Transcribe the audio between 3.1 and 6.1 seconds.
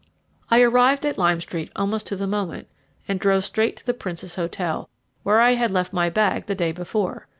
drove straight to the Prince's Hotel, where I had left my